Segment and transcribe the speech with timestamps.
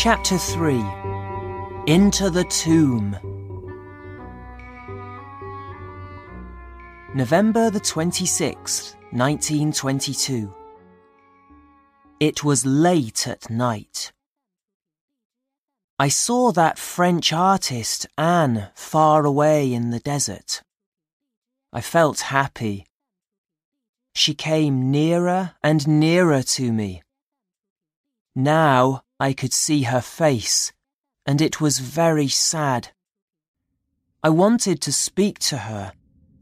[0.00, 0.76] Chapter 3
[1.88, 3.18] Into the Tomb.
[7.16, 10.54] November the 26th, 1922.
[12.20, 14.12] It was late at night.
[15.98, 20.62] I saw that French artist, Anne, far away in the desert.
[21.72, 22.86] I felt happy.
[24.14, 27.02] She came nearer and nearer to me.
[28.36, 30.72] Now I could see her face,
[31.26, 32.90] and it was very sad.
[34.22, 35.92] I wanted to speak to her,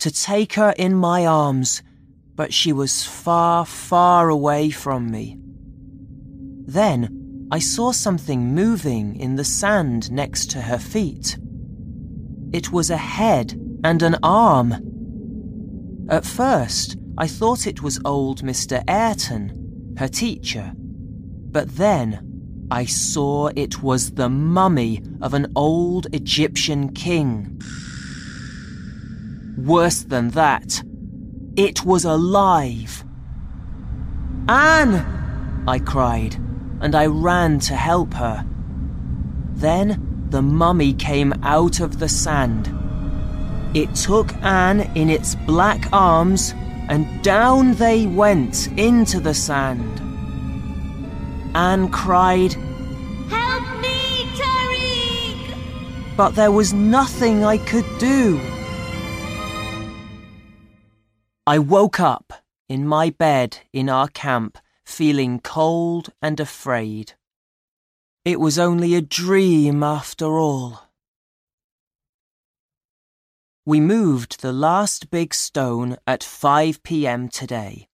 [0.00, 1.82] to take her in my arms,
[2.34, 5.38] but she was far, far away from me.
[6.66, 11.38] Then I saw something moving in the sand next to her feet.
[12.52, 16.06] It was a head and an arm.
[16.10, 18.84] At first, I thought it was old Mr.
[18.86, 22.35] Ayrton, her teacher, but then
[22.70, 27.62] I saw it was the mummy of an old Egyptian king.
[29.56, 30.82] Worse than that,
[31.56, 33.04] it was alive.
[34.48, 35.64] Anne!
[35.68, 36.34] I cried,
[36.80, 38.44] and I ran to help her.
[39.52, 42.72] Then the mummy came out of the sand.
[43.74, 46.52] It took Anne in its black arms,
[46.88, 50.05] and down they went into the sand.
[51.56, 52.52] Anne cried,
[53.30, 55.56] Help me, Tariq!
[56.14, 58.38] but there was nothing I could do.
[61.46, 62.34] I woke up
[62.68, 67.14] in my bed in our camp, feeling cold and afraid.
[68.26, 70.82] It was only a dream after all.
[73.64, 77.30] We moved the last big stone at 5 p.m.
[77.30, 77.88] today,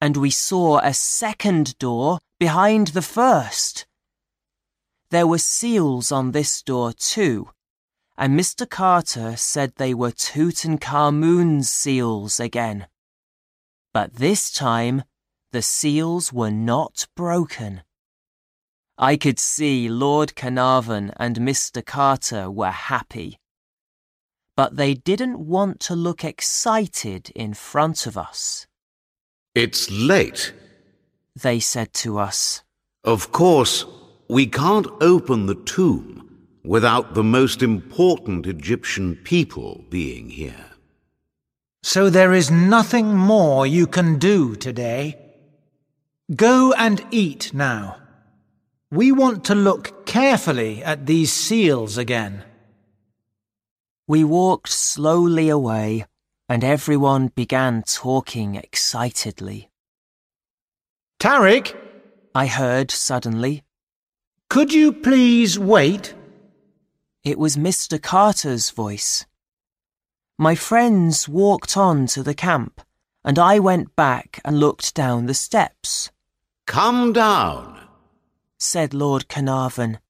[0.00, 3.86] and we saw a second door behind the first.
[5.10, 7.50] There were seals on this door too,
[8.16, 8.68] and Mr.
[8.68, 12.86] Carter said they were Tutankhamun's seals again.
[13.92, 15.02] But this time,
[15.52, 17.82] the seals were not broken.
[18.96, 21.84] I could see Lord Carnarvon and Mr.
[21.84, 23.38] Carter were happy.
[24.54, 28.66] But they didn't want to look excited in front of us.
[29.54, 30.52] It's late.
[31.34, 32.62] They said to us.
[33.02, 33.84] Of course,
[34.28, 40.66] we can't open the tomb without the most important Egyptian people being here.
[41.82, 45.18] So there is nothing more you can do today.
[46.36, 47.96] Go and eat now.
[48.92, 52.44] We want to look carefully at these seals again.
[54.06, 56.06] We walked slowly away,
[56.50, 59.70] and everyone began talking excitedly.
[61.20, 61.76] Tariq,
[62.34, 63.62] I heard suddenly.
[64.48, 66.12] could you please wait?
[67.22, 68.02] It was Mr.
[68.02, 69.26] Carter's voice.
[70.40, 72.80] My friends walked on to the camp,
[73.24, 76.10] and I went back and looked down the steps,
[76.66, 77.78] Come down.
[78.58, 80.00] said Lord Carnarvon.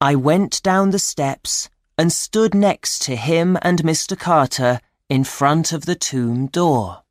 [0.00, 4.18] I went down the steps and stood next to him and Mr.
[4.18, 7.02] Carter in front of the tomb door.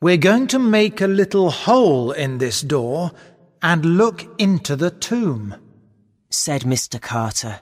[0.00, 3.10] We're going to make a little hole in this door
[3.60, 5.56] and look into the tomb.
[6.30, 7.00] said Mr.
[7.00, 7.60] Carter.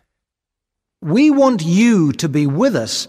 [1.01, 3.09] We want you to be with us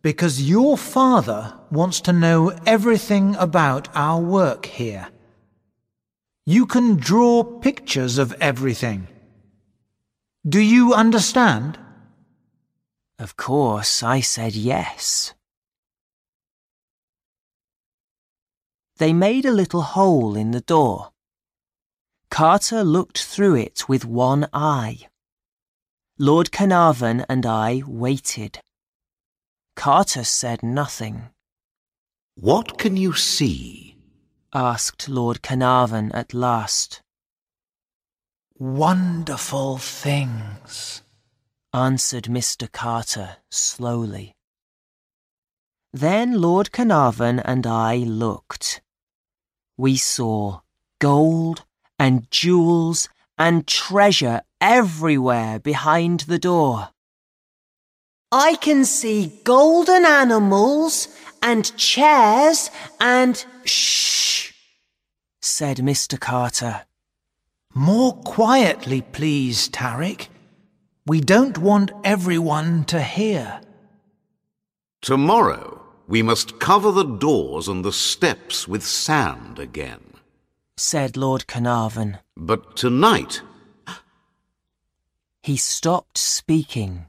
[0.00, 5.08] because your father wants to know everything about our work here.
[6.46, 9.06] You can draw pictures of everything.
[10.48, 11.78] Do you understand?
[13.22, 15.32] Of course, I said yes.
[18.96, 21.12] They made a little hole in the door.
[22.32, 25.06] Carter looked through it with one eye.
[26.18, 28.58] Lord Carnarvon and I waited.
[29.76, 31.30] Carter said nothing.
[32.34, 33.98] What can you see?
[34.52, 37.02] asked Lord Carnarvon at last.
[38.58, 41.02] Wonderful things.
[41.74, 42.70] Answered Mr.
[42.70, 44.34] Carter slowly.
[45.92, 48.80] Then Lord Carnarvon and I looked.
[49.76, 50.60] We saw
[50.98, 51.64] gold
[51.98, 53.08] and jewels
[53.38, 56.90] and treasure everywhere behind the door.
[58.30, 61.08] I can see golden animals
[61.42, 62.70] and chairs
[63.00, 64.52] and shh,
[65.42, 66.18] said Mr.
[66.18, 66.82] Carter.
[67.74, 70.28] More quietly, please, Tariq.
[71.04, 73.60] We don't want everyone to hear.
[75.00, 80.00] Tomorrow, we must cover the doors and the steps with sand again.
[80.76, 82.18] said Lord Carnarvon.
[82.36, 83.42] But tonight,
[85.42, 87.06] He stopped speaking.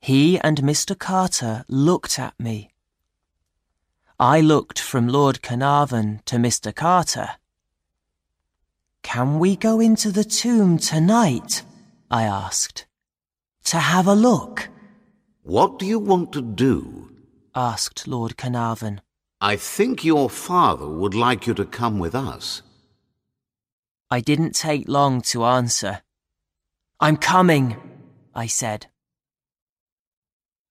[0.00, 0.98] He and Mr.
[0.98, 2.70] Carter looked at me.
[4.18, 6.74] I looked from Lord Carnarvon to Mr.
[6.74, 7.32] Carter.
[9.02, 11.62] Can we go into the tomb tonight?
[12.10, 12.86] I asked.
[13.64, 14.68] To have a look?
[15.42, 17.10] what do you want to do?
[17.54, 19.00] asked Lord Carnarvon.
[19.40, 22.62] I think your father would like you to come with us.
[24.10, 26.02] I didn't take long to answer.
[27.00, 27.76] I'm coming,
[28.34, 28.86] I said.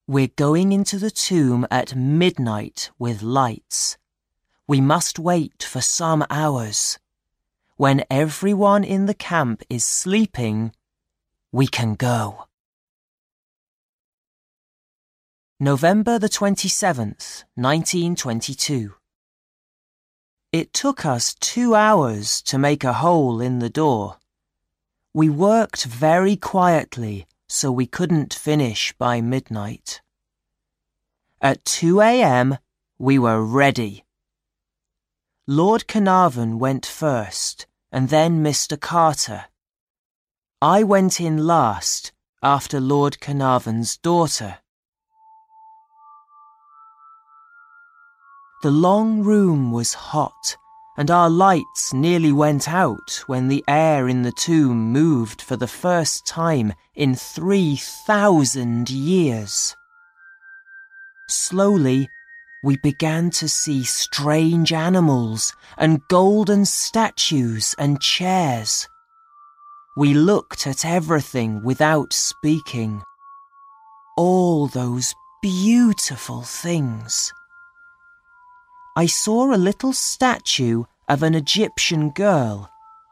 [0.08, 3.98] We're going into the tomb at midnight with lights.
[4.68, 7.00] We must wait for some hours.
[7.78, 10.72] When everyone in the camp is sleeping,
[11.56, 12.48] we can go.
[15.58, 18.94] November the 27th, 1922.
[20.52, 24.18] It took us two hours to make a hole in the door.
[25.14, 30.02] We worked very quietly so we couldn't finish by midnight.
[31.42, 32.58] At 2 a.m.,
[33.00, 34.04] we were ready.
[35.48, 38.78] Lord Carnarvon went first, and then Mr.
[38.78, 39.46] Carter.
[40.62, 44.60] I went in last after Lord Carnarvon's daughter.
[48.64, 50.56] The long room was hot,
[50.98, 55.68] and our lights nearly went out when the air in the tomb moved for the
[55.68, 59.76] first time in three thousand years.
[61.28, 62.08] Slowly,
[62.64, 68.88] we began to see strange animals and golden statues and chairs.
[69.98, 73.02] We looked at everything without speaking.
[74.18, 77.32] All those beautiful things.
[78.98, 82.70] I saw a little statue of an Egyptian girl,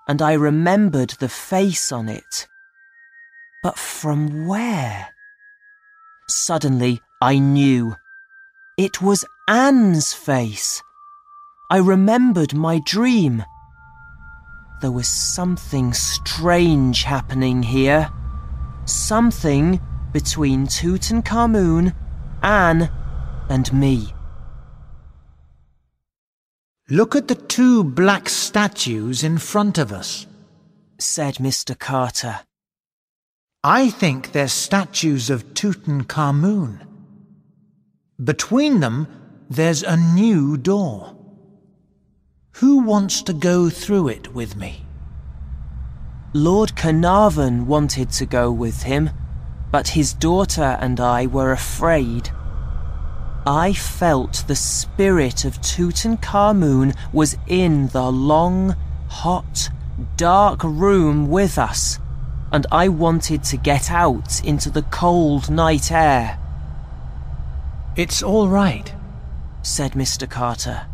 [0.10, 2.48] and I remembered the face on it.
[3.62, 5.08] But from where?
[6.28, 7.96] Suddenly, I knew.
[8.78, 10.82] It was Anne's face.
[11.70, 13.46] I remembered my dream.
[14.82, 18.10] There was something strange happening here.
[18.86, 19.80] Something
[20.12, 21.96] between Tutankhamun,
[22.42, 22.92] Anne,
[23.50, 24.14] and me.
[26.90, 30.28] Look at the two black statues in front of us.
[31.00, 31.78] said Mr.
[31.78, 32.42] Carter.
[33.64, 36.86] I think they're statues of Tutankhamun.
[38.24, 39.08] Between them,
[39.50, 41.16] there's a new door.
[42.84, 44.86] Wants to go through it with me?
[46.34, 49.10] Lord Carnarvon wanted to go with him,
[49.72, 52.32] but his daughter and I were afraid.
[53.48, 58.76] I felt the spirit of Tutankhamun was in the long,
[59.08, 59.70] hot,
[60.18, 62.00] dark room with us,
[62.52, 66.38] and I wanted to get out into the cold night air,
[67.96, 68.94] It's all right.
[69.62, 70.30] said Mr.
[70.30, 70.88] Carter.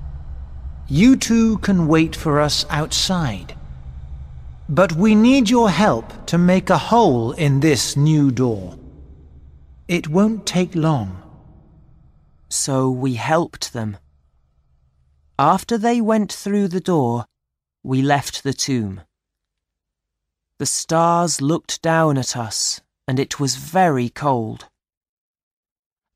[0.92, 3.56] You two can wait for us outside.
[4.68, 8.76] But we need your help to make a hole in this new door.
[9.88, 11.22] It won't take long.
[12.50, 13.98] So we helped them.
[15.38, 17.26] After they went through the door,
[17.84, 19.02] we left the tomb.
[20.58, 24.66] The stars looked down at us, and it was very cold.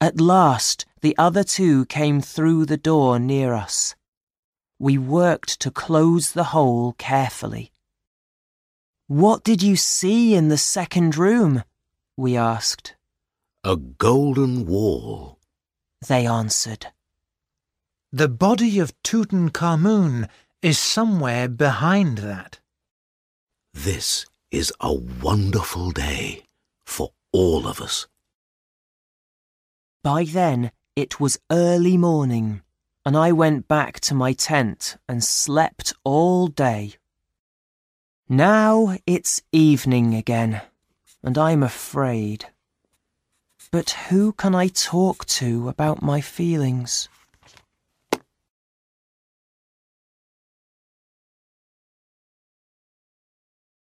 [0.02, 3.96] At last, the other two came through the door near us.
[4.84, 7.72] We worked to close the hole carefully.
[9.08, 11.64] What did you see in the second room?
[12.18, 12.94] We asked.
[13.64, 15.40] A golden wall.
[16.06, 16.88] They answered.
[18.12, 20.28] The body of Tutankhamun
[20.62, 22.60] is somewhere behind that.
[23.74, 26.44] This is a wonderful day
[26.86, 28.08] for all of us.
[30.04, 32.64] By then, it was early morning,
[33.06, 36.94] and I went back to my tent and slept all day.
[38.30, 40.62] Now it's evening again,
[41.22, 42.46] and I'm afraid.
[43.72, 47.10] But who can I talk to about my feelings?